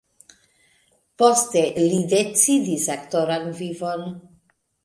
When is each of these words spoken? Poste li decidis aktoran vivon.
Poste 1.23 1.63
li 1.83 2.01
decidis 2.15 2.89
aktoran 2.97 3.49
vivon. 3.63 4.09